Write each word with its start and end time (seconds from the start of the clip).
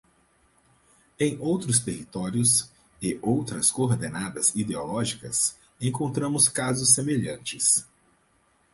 Em 1.19 1.37
outros 1.37 1.77
territórios 1.77 2.71
e 2.99 3.19
outras 3.21 3.69
coordenadas 3.69 4.49
ideológicas, 4.55 5.55
encontramos 5.79 6.47
casos 6.49 6.89
semelhantes. 6.95 7.85